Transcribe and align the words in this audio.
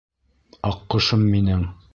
Аҡҡошом 0.71 1.29
минең... 1.37 1.71